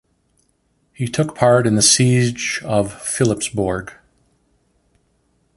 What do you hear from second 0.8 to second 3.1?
He took part in the siege of